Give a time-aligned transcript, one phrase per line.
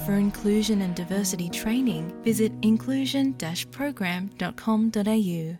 [0.00, 5.56] For inclusion and diversity training, visit inclusion-program.com.au.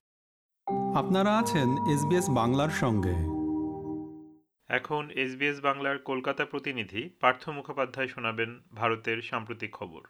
[0.94, 3.14] আপনারা আছেন SBS বাংলার সঙ্গে
[4.68, 10.02] এখন এসবিএস বাংলার কলকাতা প্রতিনিধি পার্থ মুখোপাধ্যায় শোনাবেন ভারতের সাম্প্রতিক খবর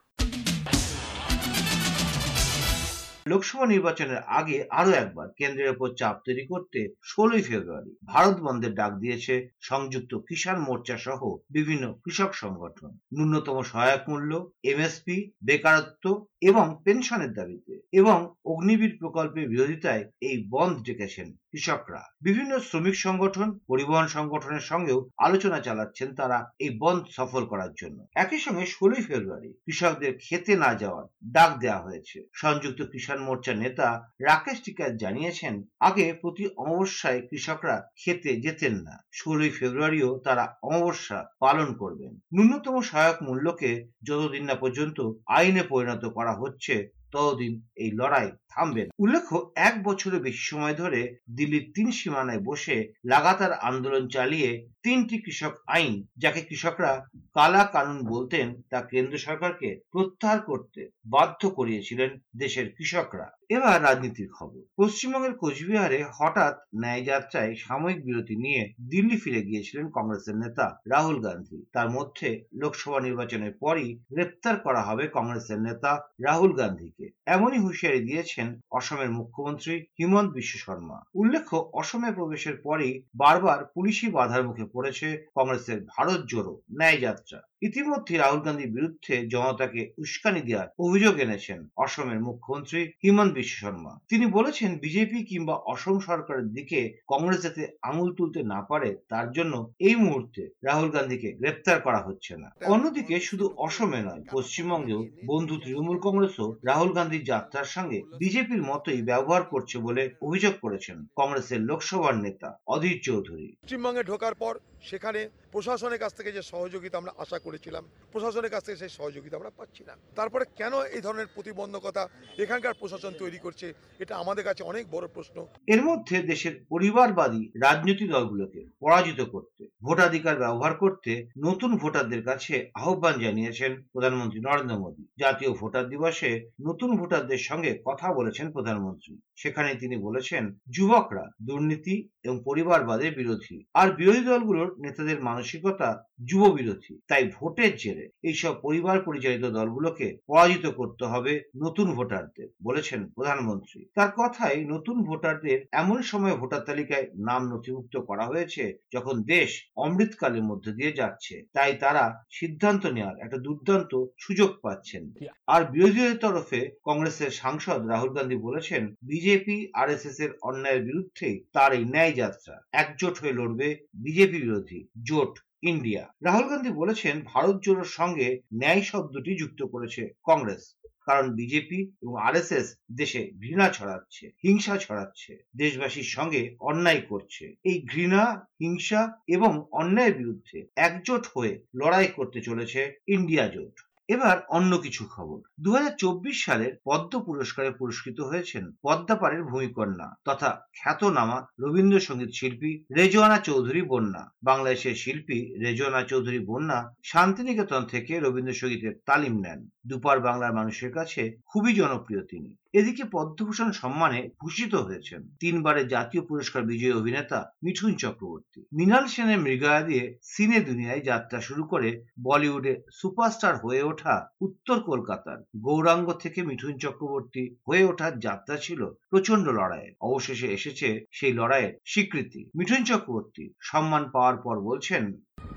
[3.30, 8.92] লোকসভা নির্বাচনের আগে আরও একবার কেন্দ্রের উপর চাপ তৈরি করতে ষোলোই ফেব্রুয়ারি ভারত বন্ধের ডাক
[8.94, 14.32] দিয়েছে সংযুক্ত কিষাণ মোর্চা সহ বিভিন্ন কৃষক সংগঠন। ন্যূনতম সহায়ক মূল্য,
[14.64, 16.04] এমএসপি, বেকারত্ব
[16.42, 24.06] এবং পেনশনের দাবিতে এবং অগ্নিবীর প্রকল্পের বিরোধিতায় এই বন্ধ ডেকেছেন কৃষকরা। বিভিন্ন শ্রমিক সংগঠন, পরিবহন
[24.06, 30.12] সংগঠনের সঙ্গেও আলোচনা চালাচ্ছেন তারা এই বন্ধ সফল করার জন্য। একই সঙ্গে ষোলোই ফেব্রুয়ারি কৃষকদের
[30.20, 33.86] খেতে না যাওয়ার ডাক দেওয়া হয়েছে। সংযুক্ত কিষাণ মোর্চার নেতা
[34.20, 41.68] রাকেশ টিকায়ত জানিয়েছেন, আগে প্রতি অমাবস্যায় কৃষকরা খেতে যেতেন না। ষোলোই ফেব্রুয়ারিও তারা অমাবস্যা পালন
[41.74, 43.70] করবেন। ন্যূনতম সহায়ক মূল্যকে
[44.02, 50.20] যতদিন না পর্যন্ত আইনে পরিণত করা হচ্ছে, ততদিন এই লড়াই থামবে না। উল্লেখ্য, এক বছরের
[50.20, 57.06] বেশি সময় ধরে দিল্লির তিন সীমানায় বসে লাগাতার আন্দোলন চালিয়ে তিনটি কৃষক আইন, যাকে কৃষকরা
[57.34, 64.60] কালা কানুন বলতেন তা কেন্দ্র সরকারকে প্রত্যাহার করতে বাধ্য করিয়েছিলেন দেশের কৃষকরা। এবার রাজনীতির খবর।
[64.76, 71.64] পশ্চিমবঙ্গের কোচবিহারে হঠাৎ ন্যায় যাত্রায় সাময়িক বিরতি নিয়ে দিল্লি ফিরে গিয়েছিলেন কংগ্রেসের নেতা রাহুল গান্ধী।
[71.72, 78.60] তার মধ্যে লোকসভা নির্বাচনের পরই গ্রেপ্তার করা হবে কংগ্রেসের নেতা রাহুল গান্ধীকে। এমনই হুঁশিয়ারি দিয়েছেন
[78.70, 85.84] অসমের মুখ্যমন্ত্রী হিমন্ত বিশ্ব শর্মা। উল্লেখ্য, অসমে প্রবেশের পরেই বারবার পুলিশি বাধার মুখে পড়েছে কংগ্রেসের
[85.84, 92.20] ভারত জোড়ো ন্যায় যাত্রা। structure ইতিমধ্যে রাহুল গান্ধীর বিরুদ্ধে জনতাকে উস্কানি দেওয়ার অভিযোগ এনেছেন অসমের
[92.20, 98.40] মুখ্যমন্ত্রী হিমন্ত বিশ্ব শর্মা। তিনি বলেছেন, বিজেপি কিংবা অসম সরকারের দিকে কংগ্রেস যাতে আঙুল তুলতে
[98.42, 104.00] না পারে, তার জন্য এই মুহূর্তে রাহুল গান্ধীকে গ্রেপ্তার করা হচ্ছে না। অন্যদিকে শুধু অসমে
[104.02, 110.54] নয়, পশ্চিমবঙ্গেও বন্ধু তৃণমূল কংগ্রেসও রাহুল গান্ধীর যাত্রার সঙ্গে বিজেপির মতোই ব্যবহার করছে বলে অভিযোগ
[110.60, 115.20] করেছেন কংগ্রেসের লোকসভার নেতা অধীর চৌধুরী। পশ্চিমবঙ্গে ঢোকার পর সেখানে
[115.52, 119.82] প্রশাসনের কাছ থেকে যে সহযোগিতা আমরা আশা করেছিলাম। প্রশাসনের কাছ থেকে সেই সহযোগিতা আমরা পাচ্ছি
[119.88, 122.02] না। তারপরে কেন এই ধরনের প্রতিবন্ধকতা
[122.44, 123.66] এখানকার প্রশাসন তৈরি করছে,
[124.02, 125.36] এটা আমাদের কাছে অনেক বড় প্রশ্ন।
[125.74, 131.12] এর মধ্যে দেশের পরিবারবাদী রাজনৈতিক দলগুলোকে পরাজিত করতে, ভোটাধিকার ব্যবহার করতে
[131.46, 136.30] নতুন ভোটারদের কাছে আহ্বান জানিয়েছেন প্রধানমন্ত্রী নরেন্দ্র মোদী। জাতীয় ভোটার দিবসে
[136.68, 139.12] নতুন ভোটারদের সঙ্গে কথা বলেছেন প্রধানমন্ত্রী।
[139.42, 140.42] সেখানে তিনি বলেছেন,
[140.76, 141.94] যুবকরা দুর্নীতি
[142.24, 145.88] এবং পরিবারবাদের বিরোধী। আর বিরোধী দলগুলোর নেতাদের মানসিকতা
[146.24, 153.00] যুব বিরোধী। তাই ভোটের জেরে এইসব পরিবার পরিচালিত দলগুলোকে পরাজিত করতে হবে নতুন ভোটারদের, বলেছেন
[153.08, 159.50] প্রধানমন্ত্রী। তার কথায় নতুন ভোটারদের এমন সময় ভোটার তালিকায় নাম নথিভুক্ত করা হয়েছে যখন দেশ
[159.76, 165.12] অমৃতকালের মধ্যে দিয়ে যাচ্ছে। তাই তারা সিদ্ধান্ত নেওয়ার একটা দুর্দান্ত সুযোগ পাচ্ছেন।
[165.46, 171.84] আর বিরোধীদের তরফে কংগ্রেসের সাংসদ রাহুল গান্ধী বলেছেন, বিজেপি আর এর অন্যায়ের বিরুদ্ধে তার এই
[171.84, 178.40] ন্যায় যাত্রা, একজোট হয়ে লড়বে বিজেপি বিরোধী জোট ইন্ডিয়া। রাহুল গান্ধী বলেছেন, ভারত জোড়োর সঙ্গে
[178.54, 180.76] ন্যায় শব্দটি যুক্ত করেছে কংগ্রেস।
[181.06, 188.46] কারণ বিজেপি এবং আরএসএস দেশে ঘৃণা ছড়াচ্ছে, হিংসা ছড়াচ্ছে, দেশবাসীর সঙ্গে অন্যায় করছে। এই ঘৃণা,
[188.60, 195.38] হিংসা এবং অন্যায়ের বিরুদ্ধে একজোট হয়ে লড়াই করতে চলেছে ইন্ডিয়া জোট। এবার অন্য কিছু খবর।
[195.60, 203.38] দু হাজার চব্বিশ সালের পদ্ম পুরস্কারে পুরস্কৃত হয়েছেন পদ্মাপাড়ের ভূমিকন্যা তথা খ্যাতনামা রবীন্দ্রসঙ্গীত শিল্পী রেজোয়ানা
[203.38, 210.90] চৌধুরী বন্যা। বাংলাদেশের শিল্পী রেজোয়ানা চৌধুরী বন্যা শান্তিনিকেতন থেকে রবীন্দ্রসঙ্গীতের তালিম নেন। দুপার বাংলার মানুষের
[210.92, 217.94] কাছে খুবই জনপ্রিয় তিনি। এদিকে পদ্মভূষণ সম্মানে ভূষিত হয়েছেন তিনবারের জাতীয় পুরস্কার বিজয়ী অভিনেতা মিঠুন
[217.94, 224.80] চক্রবর্তী। মৃণাল সেনের মৃগয়া দিয়ে সিনে দুনিয়ায় যাত্রা শুরু করে বলিউডে সুপারস্টার হয়ে ওঠা উত্তর
[224.80, 228.80] কলকাতার গৌরাঙ্গ থেকে মিঠুন চক্রবর্তী হয়ে ওঠার যাত্রা ছিল
[229.10, 235.02] প্রচণ্ড লড়াইয়ের অবশেষে এসেছে সেই লড়াইয়ের স্বীকৃতি। মিঠুন চক্রবর্তী সম্মান পাওয়ার পর বলছেন,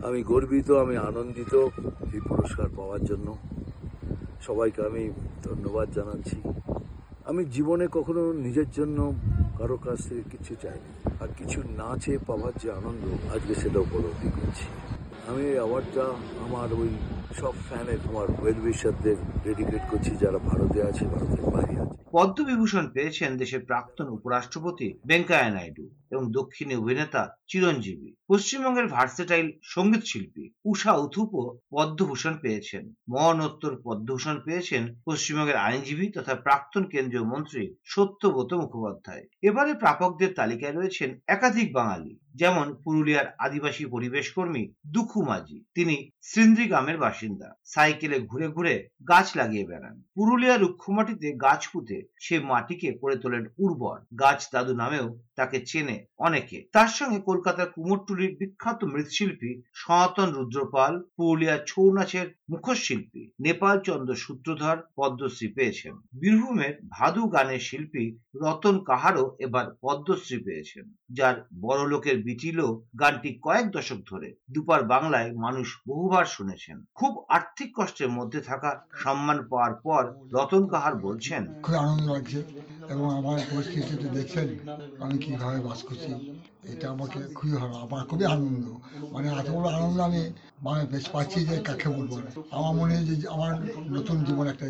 [0.04, 1.54] আমি গর্বিত, আমি আনন্দিত
[2.15, 3.27] এই পুরস্কার পাওয়ার জন্য।
[4.42, 5.04] সবাইকে আমি
[5.44, 6.38] ধন্যবাদ জানাচ্ছি।
[7.30, 8.98] আমি জীবনে কখনো নিজের জন্য
[9.58, 10.92] কারও কাছ থেকে কিছু চাইনি।
[11.22, 13.04] আর কিছু না চেয়ে পাওয়ার যে আনন্দ,
[13.36, 14.66] আজকে সেটা উপলব্ধি করছি।
[15.30, 16.06] আমি এই অ্যাওয়ার্ডটা
[16.46, 16.90] আমার ওই
[17.40, 23.38] সব ফ্যানের আমার ওয়েল উইশারদের ডেডিকেট করছি যারা ভারতে আছে, ভারতের বাইরে আছে। পদ্মবিভূষণ পেয়েছেন
[23.38, 31.60] দেশের প্রাক্তন উপরাষ্ট্রপতি ভেঙ্কায়া নাইডু। এবং দক্ষিণী অভিনেতা চিরঞ্জীবী। পশ্চিমবঙ্গের ভার্সেটাইল সংগীত শিল্পী উষা উথুপও
[31.74, 40.31] পদ্মভূষণ পেয়েছেন। মরণোত্তর পদ্মভূষণ পেয়েছেন পশ্চিমবঙ্গের আইনজীবী তথা প্রাক্তন কেন্দ্রীয় মন্ত্রী সত্যব্রত মুখোপাধ্যায়। এবারে প্রাপকদের
[40.33, 47.50] তালিকায় রয়েছেন একাধিক বাঙালি, যেমন পুরুলিয়ার আদিবাসী পরিবেশ কর্মী দুখু মাঝি। তিনি সিন্দ্রি গ্রামের বাসিন্দা,
[47.65, 48.75] সাইকেলে ঘুরে ঘুরে
[49.10, 55.07] গাছ লাগিয়ে বেড়ান। পুরুলিয়ার রুক্ষমাটিতে গাছ পুঁতে সে মাটিকে করে তোলেন উর্বর। গাছ দাদু নামেও
[55.36, 59.51] তাকে চেনে অনেকে। তার সঙ্গে কলকাতার কুমোরটুলির বিখ্যাত মৃৎশিল্পী
[59.81, 68.05] সনাতন রুদ্রপাল, পুরুলিয়ার ছৌ নাচের মুখশিল্পী নেপাল চন্দ্র সূত্রধর পদ্মশ্রী পেয়েছেন। বীরভূমের ভাদু গানের শিল্পী
[68.44, 70.85] রতন কাহারও এবার পদ্মশ্রী পেয়েছেন,
[71.17, 72.69] যার বড় লোকের বিটিলও
[73.00, 78.71] গানটি কয়েক দশক ধরে দুপার বাংলায় মানুষ বহুবার শুনেছেন। খুব আর্থিক কষ্টের মধ্যে থাকা
[79.03, 80.03] সম্মান পাওয়ার পর
[80.33, 82.39] রতন কাহার বলছেন, খুব আনন্দ লাগছে।
[82.88, 84.47] এবং আমার পরিস্থিতিতে দেখছেন
[85.00, 86.12] আমি কীভাবে বাস করছি।
[86.71, 88.65] এটা আমাকে খুবই ভালো আমার খুবই আনন্দ।
[89.13, 90.21] মানে এত বড় আনন্দ আমি
[90.63, 93.51] মানে বেশ পাচ্ছি যে কাকে বলব না। আমার মনে হয় যে আমার
[93.92, 94.65] নতুন জীবন একটা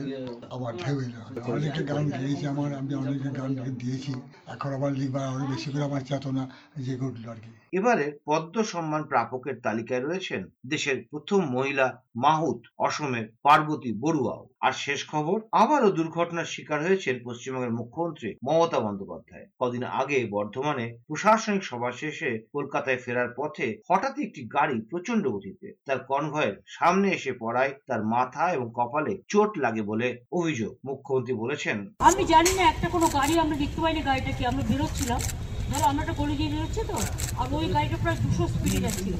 [0.56, 1.20] আমার ঢেউ এলো।
[1.52, 3.52] অনেকে গান গেয়েছি আমার, আমি অনেকে গান
[3.82, 4.14] দিয়েছি।
[4.48, 6.44] এখন আবার লিখবার অনেক বেশি করে আমার চেতনা
[6.86, 13.26] জেগে উঠল আর কি। এবারে পদ্ম সম্মান প্রাপকের তালিকায় রয়েছেন দেশের প্রথম মহিলা মাহুত অসমের
[13.44, 20.28] পার্বতী বড়ুয়াও। আর শেষ খবর, আবারও দুর্ঘটনার শিকার হয়েছেন পশ্চিমবঙ্গের মুখ্যমন্ত্রী মমতা বন্দ্যোপাধ্যায়। কদিন আগে
[20.32, 27.08] বর্ধমানে প্রশাসনিক সভা শেষে কলকাতায় ফেরার পথে হঠাৎ একটি গাড়ি প্রচণ্ড গতিতে তার কনভয়ের সামনে
[27.12, 30.08] এসে পড়ায় তার মাথা এবং কপালে চোট লাগে বলে
[30.40, 34.64] অভিযোগ। মুখ্যমন্ত্রী বলেছেন, আমি জানি না একটা কোনো গাড়ি, আমরা দেখতে পাইনি গাড়িটা কি, আমরা
[34.72, 35.22] বেরোচ্ছিলাম।
[35.70, 36.98] ধরো আমরা একটা গলি দিয়ে বেরোচ্ছি তো,
[37.42, 39.14] আর ওই গাড়িটা প্রায় দুশো স্পিডে যাচ্ছিল।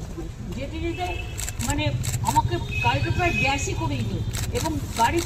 [0.56, 1.06] যেতে যেতে
[1.68, 1.84] মানে
[2.28, 4.12] আমাকে গাড়িটা প্রায় গ্যাসই করে দিত
[4.58, 4.70] এবং
[5.00, 5.20] গাড়ি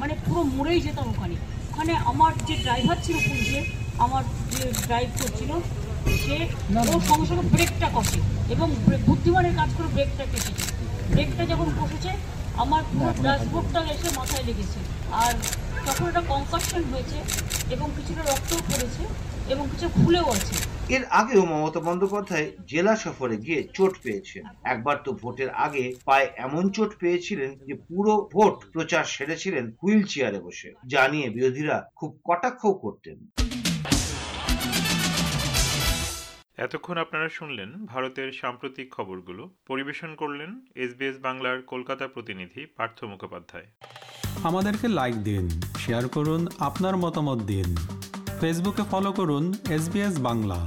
[0.00, 1.36] মানে পুরো মরেই যেতাম ওখানে।
[1.70, 3.60] ওখানে আমার যে ড্রাইভার ছিল পুলিশে,
[4.04, 4.22] আমার
[4.52, 5.50] যে ড্রাইভ করছিল
[6.24, 6.36] সে
[6.94, 8.20] ওর সঙ্গে সঙ্গে ব্রেকটা কষে
[8.54, 8.66] এবং
[9.06, 10.64] বুদ্ধিমানের কাজ করে ব্রেকটা কেটেছে
[11.12, 12.10] ব্রেকটা যখন বসেছে
[12.62, 14.78] আমার পুরো ড্যাশবোর্ডটা এসে মাথায় লেগেছে।
[15.22, 15.32] আর
[15.86, 17.18] তখন কনকাশন হয়েছে
[17.74, 19.02] এবং কিছুটা রক্তও পড়েছে
[19.52, 20.54] এবং কিছু ফুলেও আছে।
[20.94, 26.64] এর আগেও মমতা বন্দ্যোপাধ্যায় জেলা সফরে গিয়ে চোট পেয়েছেন একবার তো ভোটের আগে পায়ে এমন
[26.76, 32.62] চোট পেয়েছিলেন যে পুরো ভোট প্রচার সেরেছিলেন হুইল চেয়ারে বসে। যা নিয়ে বিরোধীরা খুব কটাক্ষ
[32.84, 33.16] করতেন।
[36.56, 43.66] এতক্ষণ আপনারা শুনলেন ভারতের সাম্প্রতিক খবরগুলো। পরিবেশন করলেন এসবিএস বাংলার কলকাতা প্রতিনিধি পার্থ মুখোপাধ্যায়।
[44.44, 47.76] আমাদেরকে লাইক দিন শেয়ার করুন, আপনার মতামত দিন।
[48.40, 49.90] ফেসবুকে ফলো করুন এস
[50.20, 50.66] Bangla.